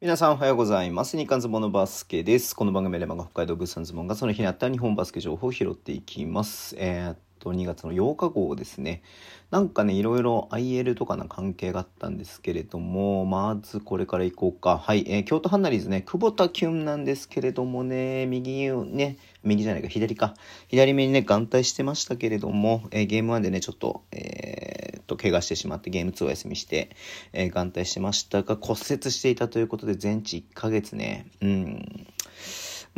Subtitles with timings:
[0.00, 1.16] 皆さんおはようございます。
[1.16, 2.54] 日刊ズボンのバスケです。
[2.54, 6.76] この番組では北海道物産ズボンがその日にあった日本バスケ情報を拾っていきます。
[6.78, 9.02] えーっと、2月の8日号ですね。
[9.50, 14.78] なんかね、いろいろ IL とかの関係があったんですけれども、まずこれからいこうか。
[14.78, 20.34] はい、えー京都ハンナリーズね、久保田キュンなんですけれどもね、右をね、右じゃないか、左か。
[20.68, 24.67] 左目にね、眼帯してましたけれども、えーゲーム1でね、ちょっと、えー
[25.08, 26.90] と、怪我してしまって、ゲーム2お休みして、
[27.32, 31.26] えー眼帯しましたが、骨折していたということで、全治1ヶ月ね。
[31.40, 32.06] うん。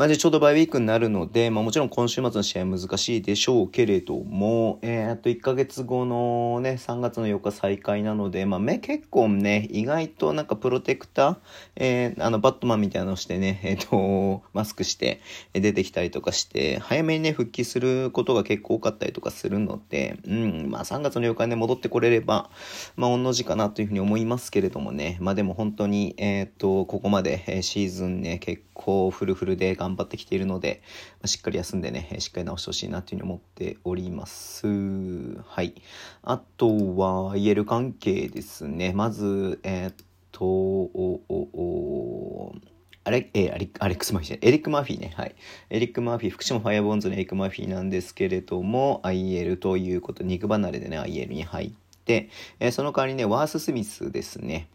[0.00, 11.36] まあ、でちょうどバイウィークになるので、まあ、もちろん今週末の試合難しいでしょうけれども、えー、あと1ヶ月後のね、3月の4日再開なので、まあ、目結構ね、意外となんかプロテクター、
[11.76, 15.20] えーあの、バットマンみたいなのしてね、 えっ、と、マスクして
[15.52, 22.48] 出てきたりとかして、早めにね、復帰することが結構多かったりとかするので、うん、まあ、3月の4日にね、戻ってこれれば、
[22.96, 30.82] まあ、御の字かなというふうに思いますけれどもね、まあ、でも本当に、えっ、と、ここまで、シーズンね、結構フルフルで頑張頑張ってきているので、
[31.14, 34.66] まあしっかり休んでね、しっかり直してほしいなというふうに思っております。
[34.66, 35.74] はい。
[36.22, 38.92] あとは、言える関係ですね。
[38.92, 39.94] まず、えーっ
[40.32, 42.54] と、おおお
[43.02, 45.12] あれ、えーアリアレックス・マフィーじゃないエリック・マーフィーね。
[45.16, 45.34] はい。
[45.70, 51.72] エリック・マーフィー、福島ファイアボーンズのエリック・マーフィーなんですけれども、IL ということ、肉離れでね、IL に入っ
[52.04, 52.28] て、
[52.60, 54.68] えーその代わりね、ワース・スミスですね。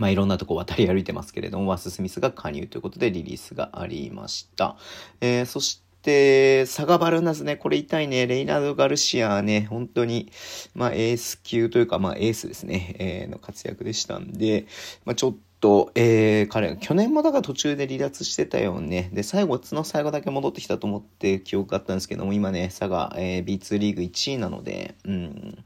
[0.00, 4.78] まあ、いろんなとこ渡り歩いてますけれども、ワス・スミスが加入ということでリリースがありました。
[5.20, 5.89] えーそして、
[6.66, 10.32] サガバルナスね、これ痛いね、レイナード・ガルシアね、本当に、
[10.74, 14.66] まあ、エース級というか、まあ、エースですね、えーの活躍でしたんで、
[15.04, 19.10] まあ、ちょっと、えー、彼、去年もだから途中で離脱してたよね。
[19.12, 25.64] で、最後、つの最後だけ戻ってきたと思って記憶があったんですけども、今ね、佐賀、えー B2 リーグ1位なので、うん。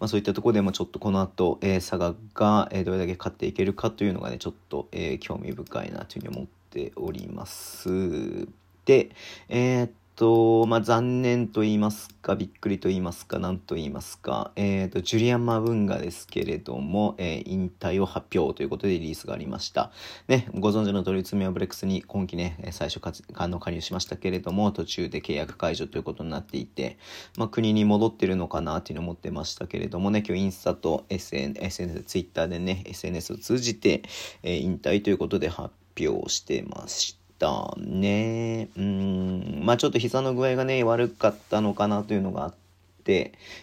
[0.00, 8.48] まあ、そういったところでもちょっとこの後、えー佐賀が、えーどれだけ勝っていけるかというのがね、ちょっと、えー興味深いなというふうに思っております。
[8.88, 9.10] で、
[9.50, 19.92] えーっと、まあ、残念と言いますか、びっくりと言いますか、なんと言いますか、えーっと、ジュリアン・マブンガですけれども、えー引退を発表ということでリリースがありました。
[20.26, 26.96] ね、ご存知の通り、爪はブレックスに今季ね、最初かあの加入しましたけれども、途中で契約解除ということになっていて、
[27.36, 34.00] まあ、国に戻ってるのかなっていうのを思ってましたけれどもね、今日インスタと SN SNS、ツイッターでね、SNS を通じて、
[34.42, 38.68] え引退ということで発表してましたたね。
[38.76, 42.67] うん、まあちょっと膝の具合がね、悪かったのかなというのがあって、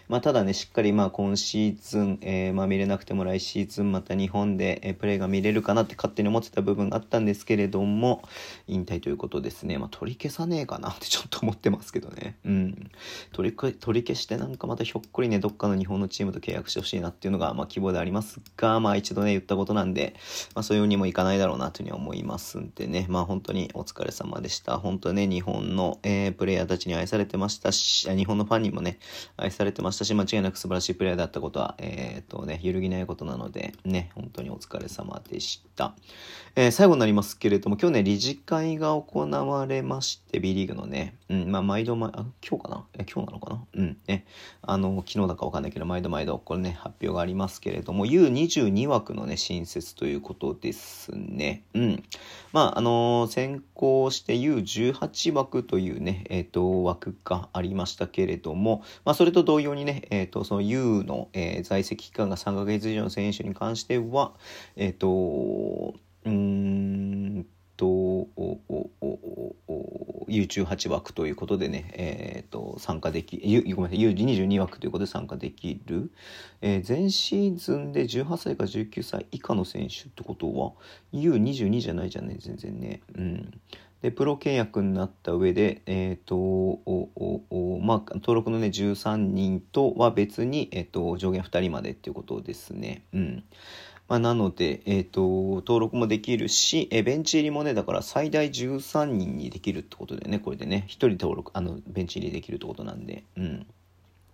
[0.08, 8.22] まあ、ただね、しっかりまあ今シーズン、えーまあ、見れなくても来シーズンまた日本で、えプレーが見れるかなって勝手に思ってた部分があったんですけれども、
[8.66, 9.78] 引退ということですね。
[9.78, 12.36] まあ、取り消さねえかなって ちょっと思ってますけどね。
[12.44, 12.90] うん。
[13.32, 20.14] 取り消取り消してなんかまたひょっこりね、どっかの日本のチームと契約してほしいなっていうのが、まあ、希望でありますが、まあ、一度ね、言ったことなんで、
[20.54, 23.06] まあ、そういうようにもいかないだろうなというふうに思いますんでね。
[23.08, 24.78] まあ、本当にお疲れ様でした。
[24.78, 28.98] 本当ね、日本の、えープレイヤーたちに愛されてましたし、日本のファンにもね、
[29.36, 35.94] 愛されてましたし、間違いなく素晴らしいプレイヤーだったことは、えーっとね、揺るぎないことなので、ね、本当にお疲れ様でした。
[36.54, 42.84] えー最後になりますけれども、今日ね、理事会が行われまして、B リーグのね、うん、まあ、毎度毎、あ、今日かな？
[42.98, 43.64] え、今日なのかな？
[43.74, 44.24] うん、ね、
[44.62, 51.62] あの、昨日だかわかんないけど、毎度毎度、これね、発表がありますけれども、U22 枠のね、新設ということですね。
[51.74, 52.02] うん。
[52.52, 64.34] まあ、あの先行して U18 枠というね、えっ、と、枠がありましたけれども、まあ、それそれと同様にね、えっ、と、その U の、えー在籍期間が3ヶ月以上の選手に関しては、
[64.76, 67.44] えっ、と、うん
[67.76, 68.28] と、
[70.28, 76.12] U18 枠ということでね、えっ、と、参加でき、U、ごめんなさい、U22 枠ということで参加できる。
[76.60, 80.72] えー前シーズンで18歳から19歳以下の選手ってことは
[81.12, 83.60] U22 じゃないじゃんね全然ねうん
[84.02, 93.02] でプロ契約になった上でえっ、とおおおまあ登録のね13人とは別に、えっと上限2人までっていうことですね。
[93.12, 93.44] うん。
[94.08, 95.20] まあ、なので、えっ、と、
[95.66, 103.66] 登録もできるし、えベンチ入りもね、だから最大13人にできるってことでね、これでね、1人登録、あの、ベンチ入りできるってことなんで、うん。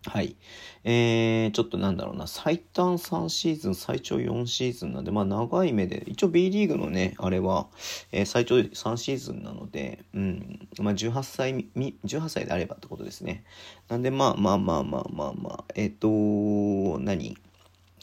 [0.07, 0.37] はい。
[0.85, 7.69] えー、ちょっとなんだろうな、最短3シーズン、最長4シーズンなんで、まあ長い目で、一応 B リーグのね、あれは、
[8.11, 13.45] えー最長3シーズンなので、うん、まあ18歳み、18歳であればってことですね。
[13.89, 16.09] なんで、まあまあまあまあまあまあ、えっ、と、
[16.99, 17.37] 何？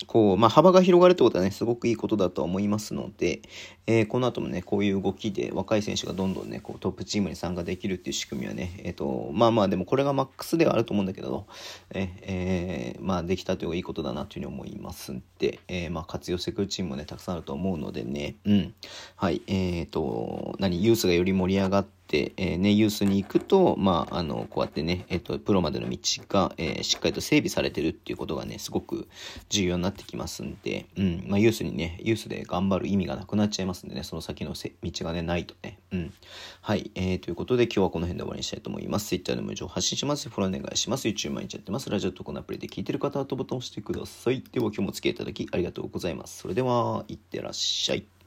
[0.05, 3.41] こう、まあ、幅が広がるってことはね、すごくいいことだとは思いますので、
[3.87, 11.47] えー、この後もね、こういう動きで若い選手がどんどんね、こうトップチームに参加できるっていう仕組みはね、えっ、ー、と、まあまあ、でもこれがマックスではあると思うんだけど、
[11.91, 18.73] えー、まあ、できたというのがいいことだなというふうに思いますんで、え、まあ、活用してくるチームもね、たくさんあると思うのでね、うん。
[19.15, 25.97] はい、えっ、と、何、ユースがより盛り上がって、、えー、ね、ユースに行くと、まあ、あの、こうやってね、えっ、ー、と、プロまでの道
[26.27, 29.07] が、えー、しっかりと整備されてるっていうことがね、すごく
[29.49, 36.13] 重要になってきますんで、うん、まあ、ユースにね、ユースで頑張る意味がなくなっちゃいますんでね、その先の道がね、ないとね、うん。
[36.61, 39.07] はい、えー、ということで今日はこの辺で終わりにしたいと思います。
[39.07, 40.29] Twitter でも情報発信します。
[40.29, 41.07] フォローお願いします。
[41.07, 41.89] YouTube 毎日やってます。
[41.89, 44.43] ラジオとこのアプリで聞いてる方はとボタンを押してください。
[44.51, 46.39] では今日もお付き合いいただきありがとうございます。
[46.39, 48.18] それでは、いってらっしゃい。